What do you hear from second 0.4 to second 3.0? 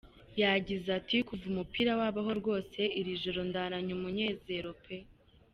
Yagize ati “Kuva umupira wabaho rwose,